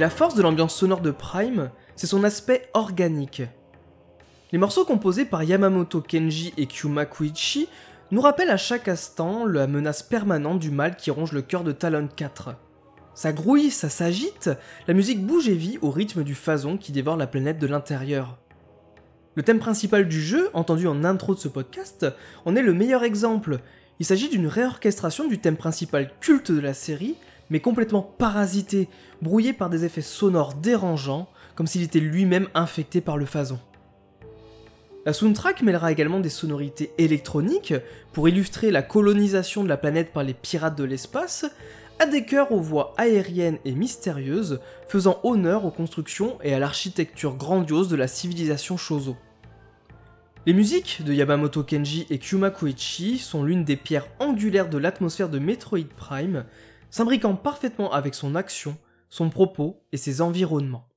La 0.03 0.11
force 0.11 0.35
de 0.35 0.43
l'ambiance 0.43 0.75
sonore 0.75 1.01
de 1.01 1.13
Prime, 1.13 1.71
c'est 1.95 2.09
son 2.09 2.25
aspect 2.25 2.69
organique. 2.75 3.43
Les 4.51 4.59
morceaux 4.59 4.85
composés 4.85 5.25
par 5.25 5.45
Yamamoto 5.45 6.01
Kenji 6.01 6.53
et 6.57 6.67
Kyuma 6.67 7.07
Kuichi 7.07 7.69
nous 8.11 8.21
rappellent 8.21 8.51
à 8.51 8.57
chaque 8.57 8.89
instant 8.89 9.47
la 9.47 9.69
menace 9.69 10.03
permanente 10.03 10.59
du 10.59 10.73
mal 10.73 10.97
qui 10.97 11.13
ronge 11.13 11.31
le 11.31 11.41
cœur 11.41 11.63
de 11.63 11.71
Talon 11.71 12.09
4. 12.17 12.57
Ça 13.15 13.33
grouille, 13.33 13.71
ça 13.71 13.89
s'agite, 13.89 14.51
la 14.89 14.95
musique 14.95 15.25
bouge 15.25 15.49
et 15.49 15.55
vit 15.55 15.79
au 15.83 15.93
rythme 15.93 16.25
du 16.25 16.35
phason 16.35 16.79
qui 16.79 16.91
dévore 16.91 17.17
la 17.17 17.29
planète 17.29 17.61
de 17.61 17.69
l'intérieur. 17.69 18.39
Le 19.37 19.45
thème 19.45 19.61
principal 19.61 20.09
du 20.09 20.21
jeu, 20.21 20.51
entendu 20.53 20.89
en 20.89 21.05
intro 21.05 21.33
de 21.33 21.39
ce 21.39 21.47
podcast, 21.47 22.07
en 22.45 22.57
est 22.57 22.63
le 22.63 22.75
meilleur 22.75 23.05
exemple. 23.05 23.61
Il 24.01 24.05
s'agit 24.05 24.29
d'une 24.29 24.49
réorchestration 24.49 25.29
du 25.29 25.39
thème 25.39 25.57
principal 25.57 26.11
culte 26.19 26.51
de 26.51 26.61
la 26.61 26.75
série, 26.75 27.15
mais 27.53 27.61
complètement 27.61 28.01
parasité, 28.17 28.89
brouillé 29.21 29.53
par 29.53 29.69
des 29.69 29.85
effets 29.85 30.01
sonores 30.01 30.55
dérangeants, 30.55 31.29
comme 31.55 31.67
s'il 31.67 31.83
était 31.83 32.01
lui-même 32.01 32.49
infecté 32.55 33.03
par 33.03 33.19
le 33.19 33.27
phason. 33.27 33.61
La 35.05 35.13
soundtrack 35.13 35.61
mêlera 35.61 35.93
également 35.93 36.21
des 36.21 36.31
sonorités 36.31 36.93
électroniques 36.97 37.75
pour 38.15 38.27
illustrer 38.27 38.71
la 38.71 38.81
colonisation 38.81 39.63
de 39.65 39.69
la 39.69 39.77
planète 39.77 40.15
par 40.15 40.23
les 40.23 40.33
pirates 40.33 40.79
de 40.79 40.85
l'espace, 40.85 41.45
à 41.99 42.07
des 42.07 42.25
chœurs 42.25 42.53
aux 42.53 42.61
voix 42.61 42.95
aériennes 42.97 43.59
et 43.67 43.73
mystérieuses, 43.73 44.59
faisant 44.89 45.21
honneur 45.23 45.67
aux 45.67 45.71
constructions 45.71 46.39
et 46.43 46.55
à 46.55 46.59
l'architecture 46.59 47.37
grandiose 47.37 47.89
de 47.89 47.97
la 47.97 48.09
civilisation 48.09 48.79
Shozo. 48.79 49.15
Les 50.47 50.55
musiques 50.55 51.03
de 51.05 51.13
Yamamoto 51.13 51.63
Kenji 51.65 52.07
et 52.09 52.19
Kyuma 52.19 52.51
Koichi 52.51 53.19
sont 53.19 53.45
l'une 53.45 53.63
des 53.63 53.77
pierres 53.77 54.09
angulaires 54.21 54.71
de 54.71 54.79
l'atmosphère 54.79 55.29
de 55.29 55.39
Metroid 55.39 55.87
Prime, 55.97 56.47
s'imbriquant 56.93 57.35
parfaitement 57.35 57.91
avec 57.93 58.15
son 58.15 58.37
action, 58.37 58.77
son 59.09 59.31
propos 59.31 59.83
et 59.91 59.97
ses 59.97 60.21
environnements. 60.21 60.92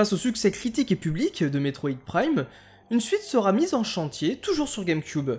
Face 0.00 0.14
au 0.14 0.16
succès 0.16 0.50
critique 0.50 0.90
et 0.92 0.96
public 0.96 1.44
de 1.44 1.58
Metroid 1.58 1.98
Prime, 2.06 2.46
une 2.90 3.00
suite 3.02 3.20
sera 3.20 3.52
mise 3.52 3.74
en 3.74 3.84
chantier, 3.84 4.36
toujours 4.36 4.66
sur 4.66 4.82
GameCube. 4.82 5.32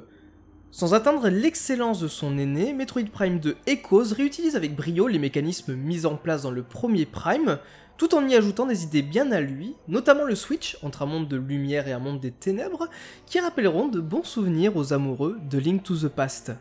Sans 0.69 0.93
atteindre 0.93 1.30
l'excellence 1.30 2.00
de 2.00 2.08
son 2.08 2.38
aîné, 2.38 2.71
Metroid 2.71 3.10
Prime 3.12 3.39
2 3.39 3.58
Echoes 3.65 4.13
réutilise 4.15 4.56
avec 4.56 4.76
brio 4.76 5.08
les 5.08 5.17
mécanismes 5.17 5.74
mis 5.74 6.06
en 6.06 6.15
place 6.15 6.43
dans 6.43 6.52
le 6.52 6.62
premier 6.62 7.08
Prime, 7.08 7.58
tout 7.97 8.13
en 8.13 8.28
y 8.28 8.36
ajoutant 8.36 8.67
des 8.67 8.84
idées 8.84 9.02
bien 9.02 9.32
à 9.32 9.41
lui, 9.41 9.74
notamment 9.88 10.26
le 10.26 10.36
switch 10.36 10.78
entre 10.84 11.02
un 11.02 11.08
monde 11.08 11.28
de 11.28 11.38
lumière 11.38 11.88
et 11.88 11.93
un 11.93 11.97
monde 11.97 12.19
des 12.19 12.30
ténèbres, 12.30 12.88
qui 13.26 13.39
rappelleront 13.39 13.88
de 13.88 14.00
bons 14.00 14.24
souvenirs 14.24 14.78
aux 14.78 14.93
amoureux 14.93 15.39
de 15.50 15.58
Link 15.58 15.82
to 15.82 15.95
the 15.95 16.08
Past. 16.08 16.52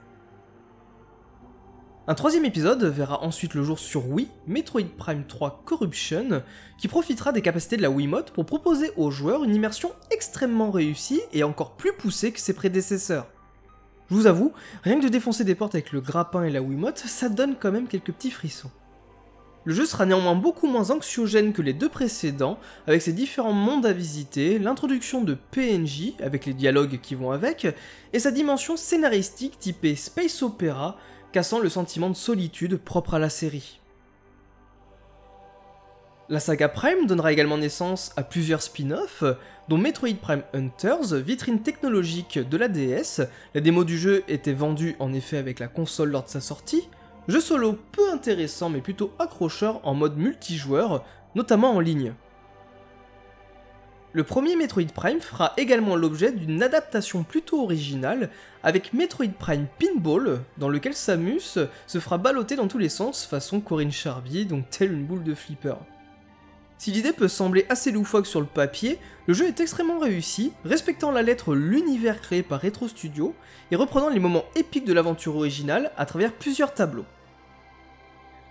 Un 2.09 2.15
troisième 2.15 2.47
épisode 2.47 2.83
verra 2.83 3.23
ensuite 3.23 3.55
le 3.55 3.63
jour 3.63 3.79
sur 3.79 4.09
Wii, 4.09 4.29
Metroid 4.47 4.97
Prime 4.97 5.25
3 5.27 5.63
Corruption, 5.67 6.43
qui 6.79 6.89
profitera 6.89 7.31
des 7.31 7.43
capacités 7.43 7.77
de 7.77 7.83
la 7.83 7.91
Wiimote 7.91 8.31
pour 8.31 8.47
proposer 8.47 8.91
aux 8.97 9.11
joueurs 9.11 9.45
une 9.45 9.55
immersion 9.55 9.93
extrêmement 10.11 10.71
réussie 10.71 11.21
et 11.33 11.45
encore 11.45 11.73
plus 11.77 11.93
poussée 11.93 12.33
que 12.33 12.41
ses 12.41 12.55
prédécesseurs. 12.55 13.27
Je 14.09 14.15
vous 14.15 14.27
avoue, 14.27 14.53
rien 14.83 14.99
que 14.99 15.05
de 15.05 15.11
défoncer 15.11 15.45
des 15.45 15.55
portes 15.55 15.75
avec 15.75 15.93
le 15.93 16.01
grappin 16.01 16.43
et 16.43 16.51
la 16.51 16.63
Wiimote, 16.63 16.99
ça 16.99 17.29
donne 17.29 17.55
quand 17.61 17.71
même 17.71 17.87
quelques 17.87 18.13
petits 18.13 18.31
frissons. 18.31 18.71
Le 19.65 19.75
jeu 19.75 19.85
sera 19.85 20.07
néanmoins 20.07 20.35
beaucoup 20.35 20.67
moins 20.67 20.91
anxiogène 20.91 21.53
que 21.53 21.61
les 21.61 21.75
deux 21.75 21.91
précédents, 21.91 22.59
avec 22.87 23.03
ses 23.03 23.13
différents 23.13 23.53
mondes 23.53 23.85
à 23.85 23.93
visiter, 23.93 24.59
l'introduction 24.59 25.23
de 25.23 25.35
PNJ, 25.35 26.15
avec 26.23 26.47
les 26.47 26.55
dialogues 26.55 26.99
qui 27.03 27.15
vont 27.15 27.31
avec, 27.31 27.67
et 28.15 28.19
sa 28.19 28.31
dimension 28.31 28.79
scénaristique 28.79 29.59
typée 29.59 29.97
space 29.97 30.43
opera, 30.43 30.97
cassant 31.33 31.59
le 31.59 31.69
sentiment 31.69 32.11
de 32.11 32.17
solitude 32.17 32.77
propre 32.77 33.15
à 33.15 33.19
la 33.19 33.31
série. 33.31 33.81
La 36.29 36.39
saga 36.39 36.69
Prime 36.69 37.07
donnera 37.07 37.33
également 37.33 37.59
naissance 37.59 38.13
à 38.17 38.23
plusieurs 38.23 38.63
spin-offs, 38.63 39.25
dont 39.69 39.79
Metroid 39.79 40.15
Prime 40.21 40.45
Hunters, 40.55 41.15
vitrine 41.15 41.63
technologique 41.63 42.39
de 42.39 42.57
la 42.57 42.69
DS, 42.69 43.23
la 43.55 43.61
démo 43.61 43.83
du 43.83 43.99
jeu 43.99 44.23
était 44.29 44.53
vendue 44.53 44.95
en 45.01 45.13
effet 45.13 45.39
avec 45.39 45.59
la 45.59 45.67
console 45.67 46.11
lors 46.11 46.23
de 46.23 46.29
sa 46.29 46.41
sortie, 46.41 46.89
Jeu 47.29 47.41
solo 47.41 47.79
peu 47.93 48.11
intéressant 48.13 48.71
mais 48.71 48.81
plutôt 48.81 49.13
accrocheur 49.19 49.81
en 49.87 49.95
mode 49.95 50.17
multijoueur, 50.17 51.05
notamment 51.35 51.73
en 51.75 51.81
ligne. 51.81 52.15
Le 54.13 54.25
premier 54.25 54.57
Metroid 54.57 54.93
Prime 54.93 55.21
fera 55.21 55.53
également 55.57 55.95
l'objet 55.95 56.33
d'une 56.33 56.65
adaptation 56.65 57.23
plutôt 57.23 57.63
originale 57.63 58.29
avec 58.65 58.93
Metroid 58.93 59.31
Prime 59.39 59.69
Pinball, 59.79 60.41
dans 60.59 60.69
lequel 60.69 60.95
Samus 60.95 61.59
se 61.87 62.01
fera 62.01 62.19
balloter 62.19 62.57
dans 62.57 62.67
tous 62.67 62.79
les 62.79 62.89
sens 62.89 63.25
façon 63.25 63.61
Corinne 63.61 63.93
Charbier, 63.93 64.45
donc 64.45 64.69
telle 64.69 64.93
une 64.93 65.07
boule 65.07 65.23
de 65.23 65.33
flipper. 65.33 65.77
Si 66.77 66.91
l'idée 66.91 67.13
peut 67.13 67.29
sembler 67.29 67.67
assez 67.69 67.93
loufoque 67.93 68.27
sur 68.27 68.41
le 68.41 68.47
papier, 68.47 68.99
le 69.29 69.35
jeu 69.35 69.47
est 69.47 69.61
extrêmement 69.61 70.01
réussi, 70.01 70.55
respectant 70.65 71.13
la 71.13 71.23
lettre 71.23 71.55
l'univers 71.55 72.21
créé 72.21 72.43
par 72.43 72.63
Retro 72.63 72.89
Studio 72.89 73.33
et 73.71 73.77
reprenant 73.77 74.09
les 74.09 74.19
moments 74.19 74.47
épiques 74.57 74.87
de 74.87 74.93
l'aventure 74.93 75.37
originale 75.37 75.93
à 75.97 76.05
travers 76.05 76.33
plusieurs 76.33 76.75
tableaux. 76.75 77.05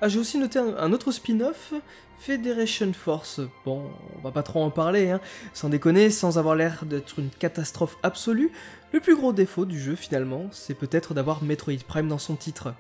Ah, 0.02 0.08
j'ai 0.08 0.18
aussi 0.18 0.38
noté 0.38 0.60
un, 0.60 0.94
autre 0.94 1.12
spin-off, 1.12 1.74
Federation 2.20 2.94
Force. 2.94 3.42
Bon, 3.66 3.84
on 4.18 4.22
va 4.22 4.32
pas 4.32 4.44
trop 4.44 4.64
en 4.64 4.70
parler, 4.70 5.10
hein. 5.10 5.20
Sans 5.54 5.68
déconner, 5.68 6.10
sans 6.10 6.38
avoir 6.38 6.56
l'air 6.56 6.86
d'être 6.86 7.20
une 7.20 7.30
catastrophe 7.30 7.98
absolue, 8.02 8.54
le 8.94 9.02
plus 9.02 9.18
gros 9.18 9.34
défaut 9.34 9.66
du 9.66 9.78
jeu 9.78 9.96
finalement, 9.96 10.48
c'est 10.52 10.74
peut-être 10.74 11.14
d'avoir 11.14 11.44
Metroid 11.44 11.84
Prime 11.86 12.08
dans 12.08 12.18
son 12.18 12.38
titre. 12.38 12.74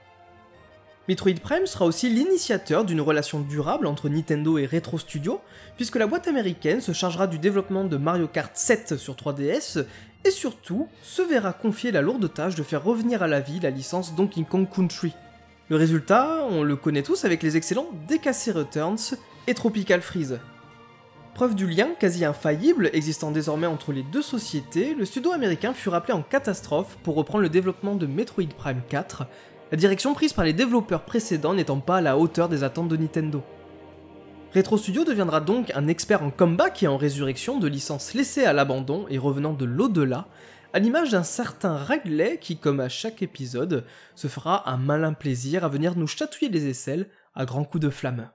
Metroid 1.09 1.41
Prime 1.43 1.65
sera 1.65 1.83
aussi 1.83 2.09
l'initiateur 2.09 2.85
d'une 2.85 3.01
relation 3.01 3.41
durable 3.41 3.85
entre 3.85 4.07
Nintendo 4.07 4.57
et 4.57 4.65
Retro 4.65 4.97
Studio, 4.97 5.41
puisque 5.75 5.97
la 5.97 6.07
boîte 6.07 6.29
américaine 6.29 6.79
se 6.79 6.93
chargera 6.93 7.27
du 7.27 7.37
développement 7.37 7.83
de 7.83 7.97
Mario 7.97 8.29
Kart 8.29 8.55
7 8.55 8.95
sur 8.95 9.15
3DS, 9.15 9.85
et 10.23 10.31
surtout 10.31 10.87
se 11.03 11.21
verra 11.21 11.51
confier 11.51 11.91
la 11.91 12.01
lourde 12.01 12.33
tâche 12.33 12.55
de 12.55 12.63
faire 12.63 12.83
revenir 12.83 13.23
à 13.23 13.27
la 13.27 13.41
vie 13.41 13.59
la 13.59 13.71
licence 13.71 14.15
Donkey 14.15 14.45
Kong 14.49 14.69
Country. 14.73 15.13
Le 15.69 15.75
résultat, 15.75 16.47
on 16.49 16.63
le 16.63 16.75
connaît 16.75 17.03
tous 17.03 17.25
avec 17.25 17.43
les 17.43 17.55
excellents 17.55 17.91
DKC 18.07 18.51
Returns 18.55 19.15
et 19.45 19.53
Tropical 19.53 20.01
Freeze. 20.01 20.39
Preuve 21.35 21.53
du 21.53 21.67
lien 21.67 21.89
quasi 21.99 22.25
infaillible 22.25 22.89
existant 22.91 23.29
désormais 23.29 23.67
entre 23.67 23.91
les 23.91 24.01
deux 24.01 24.23
sociétés, 24.23 24.95
le 24.95 25.05
studio 25.05 25.31
américain 25.31 25.75
fut 25.75 25.89
rappelé 25.89 26.13
en 26.13 26.23
catastrophe 26.23 26.97
pour 27.03 27.13
reprendre 27.13 27.43
le 27.43 27.49
développement 27.49 27.93
de 27.93 28.07
Metroid 28.07 28.47
Prime 28.57 28.81
4, 28.89 29.27
la 29.69 29.77
direction 29.77 30.15
prise 30.15 30.33
par 30.33 30.43
les 30.43 30.53
développeurs 30.53 31.05
précédents 31.05 31.53
n'étant 31.53 31.79
pas 31.79 31.97
à 31.97 32.01
la 32.01 32.17
hauteur 32.17 32.49
des 32.49 32.63
attentes 32.63 32.89
de 32.89 32.97
Nintendo. 32.97 33.43
Retro 34.55 34.75
Studio 34.75 35.03
deviendra 35.03 35.39
donc 35.39 35.71
un 35.75 35.87
expert 35.87 36.23
en 36.23 36.31
comeback 36.31 36.81
et 36.81 36.87
en 36.87 36.97
résurrection 36.97 37.59
de 37.59 37.67
licences 37.67 38.15
laissées 38.15 38.45
à 38.45 38.53
l'abandon 38.53 39.05
et 39.11 39.19
revenant 39.19 39.53
de 39.53 39.65
l'au-delà, 39.65 40.25
à 40.71 40.79
l'image 40.79 41.11
d'un 41.11 41.23
certain 41.23 41.77
Ragley 41.77 42.37
qui, 42.39 42.57
comme 42.57 42.79
à 42.79 42.89
chaque 42.89 43.21
épisode, 43.21 43.85
se 44.15 44.27
fera 44.27 44.69
un 44.69 44.77
malin 44.77 45.13
plaisir 45.13 45.63
à 45.63 45.69
venir 45.69 45.97
nous 45.97 46.07
chatouiller 46.07 46.51
les 46.51 46.67
aisselles 46.67 47.09
à 47.33 47.45
grands 47.45 47.63
coups 47.63 47.83
de 47.83 47.89
flamme. 47.89 48.29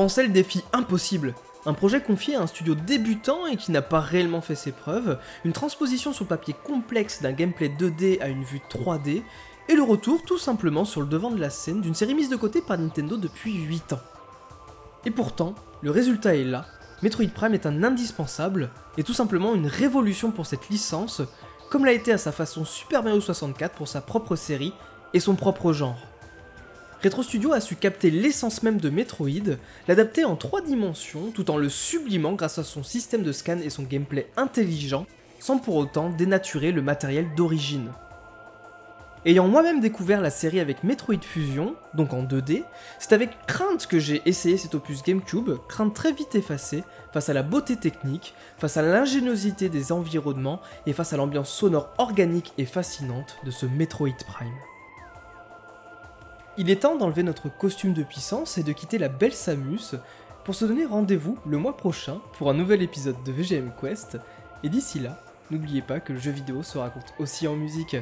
Pensait 0.00 0.22
le 0.22 0.30
défi 0.30 0.64
impossible. 0.72 1.34
Un 1.66 1.74
projet 1.74 2.00
confié 2.00 2.34
à 2.34 2.40
un 2.40 2.46
studio 2.46 2.74
débutant 2.74 3.46
et 3.46 3.58
qui 3.58 3.70
n'a 3.70 3.82
pas 3.82 4.00
réellement 4.00 4.40
fait 4.40 4.54
ses 4.54 4.72
preuves, 4.72 5.18
une 5.44 5.52
transposition 5.52 6.14
sur 6.14 6.26
papier 6.26 6.54
complexe 6.64 7.20
d'un 7.20 7.32
gameplay 7.32 7.68
2D 7.68 8.18
à 8.22 8.28
une 8.28 8.42
vue 8.42 8.62
3D, 8.70 9.22
et 9.68 9.74
le 9.74 9.82
retour 9.82 10.22
tout 10.22 10.38
simplement 10.38 10.86
sur 10.86 11.02
le 11.02 11.06
devant 11.06 11.30
de 11.30 11.38
la 11.38 11.50
scène 11.50 11.82
d'une 11.82 11.94
série 11.94 12.14
mise 12.14 12.30
de 12.30 12.36
côté 12.36 12.62
par 12.62 12.78
Nintendo 12.78 13.18
depuis 13.18 13.52
8 13.52 13.92
ans. 13.92 14.00
Et 15.04 15.10
pourtant, 15.10 15.54
le 15.82 15.90
résultat 15.90 16.34
est 16.34 16.44
là, 16.44 16.64
Metroid 17.02 17.28
Prime 17.34 17.52
est 17.52 17.66
un 17.66 17.84
indispensable, 17.84 18.70
et 18.96 19.02
tout 19.02 19.12
simplement 19.12 19.54
une 19.54 19.66
révolution 19.66 20.30
pour 20.30 20.46
cette 20.46 20.70
licence, 20.70 21.20
comme 21.68 21.84
l'a 21.84 21.92
été 21.92 22.10
à 22.10 22.16
sa 22.16 22.32
façon 22.32 22.64
Super 22.64 23.02
Mario 23.02 23.20
64 23.20 23.74
pour 23.74 23.86
sa 23.86 24.00
propre 24.00 24.34
série 24.34 24.72
et 25.12 25.20
son 25.20 25.34
propre 25.34 25.74
genre. 25.74 26.09
Retro 27.02 27.22
Studio 27.22 27.54
a 27.54 27.60
su 27.60 27.76
capter 27.76 28.10
l'essence 28.10 28.62
même 28.62 28.78
de 28.78 28.90
Metroid, 28.90 29.56
l'adapter 29.88 30.26
en 30.26 30.36
3 30.36 30.60
dimensions 30.60 31.30
tout 31.32 31.50
en 31.50 31.56
le 31.56 31.70
sublimant 31.70 32.34
grâce 32.34 32.58
à 32.58 32.64
son 32.64 32.82
système 32.82 33.22
de 33.22 33.32
scan 33.32 33.56
et 33.64 33.70
son 33.70 33.84
gameplay 33.84 34.30
intelligent, 34.36 35.06
sans 35.38 35.56
pour 35.56 35.76
autant 35.76 36.10
dénaturer 36.10 36.72
le 36.72 36.82
matériel 36.82 37.34
d'origine. 37.34 37.90
Ayant 39.24 39.48
moi-même 39.48 39.80
découvert 39.80 40.20
la 40.20 40.28
série 40.28 40.60
avec 40.60 40.84
Metroid 40.84 41.22
Fusion, 41.22 41.74
donc 41.94 42.12
en 42.12 42.22
2D, 42.22 42.64
c'est 42.98 43.14
avec 43.14 43.30
crainte 43.46 43.86
que 43.86 43.98
j'ai 43.98 44.20
essayé 44.26 44.58
cet 44.58 44.74
opus 44.74 45.02
GameCube, 45.02 45.52
crainte 45.70 45.94
très 45.94 46.12
vite 46.12 46.34
effacée 46.34 46.84
face 47.14 47.30
à 47.30 47.34
la 47.34 47.42
beauté 47.42 47.76
technique, 47.76 48.34
face 48.58 48.76
à 48.76 48.82
l'ingéniosité 48.82 49.70
des 49.70 49.90
environnements 49.90 50.60
et 50.84 50.92
face 50.92 51.14
à 51.14 51.16
l'ambiance 51.16 51.50
sonore 51.50 51.94
organique 51.96 52.52
et 52.58 52.66
fascinante 52.66 53.38
de 53.44 53.50
ce 53.50 53.64
Metroid 53.64 54.16
Prime. 54.26 54.69
Il 56.60 56.68
est 56.68 56.82
temps 56.82 56.94
d'enlever 56.94 57.22
notre 57.22 57.48
costume 57.48 57.94
de 57.94 58.02
puissance 58.02 58.58
et 58.58 58.62
de 58.62 58.72
quitter 58.72 58.98
la 58.98 59.08
belle 59.08 59.32
Samus 59.32 59.94
pour 60.44 60.54
se 60.54 60.66
donner 60.66 60.84
rendez-vous 60.84 61.38
le 61.46 61.56
mois 61.56 61.74
prochain 61.74 62.20
pour 62.34 62.50
un 62.50 62.52
nouvel 62.52 62.82
épisode 62.82 63.16
de 63.24 63.32
VGM 63.32 63.72
Quest, 63.80 64.18
et 64.62 64.68
d'ici 64.68 65.00
là, 65.00 65.22
n'oubliez 65.50 65.80
pas 65.80 66.00
que 66.00 66.12
le 66.12 66.18
jeu 66.18 66.32
vidéo 66.32 66.62
se 66.62 66.76
raconte 66.76 67.14
aussi 67.18 67.48
en 67.48 67.56
musique. 67.56 67.96